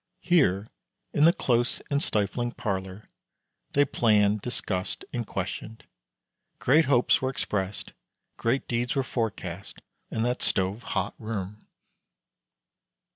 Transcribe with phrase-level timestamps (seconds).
[0.23, 0.67] Here,
[1.13, 3.07] in the close and stifling parlor,
[3.73, 5.85] they planned, discussed, and questioned.
[6.57, 7.93] Great hopes were expressed,
[8.35, 9.77] great deeds were forecast,
[10.09, 11.67] in that stove hot room.